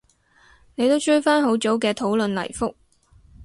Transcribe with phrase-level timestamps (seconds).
[0.73, 2.73] 你都追返好早嘅討論嚟覆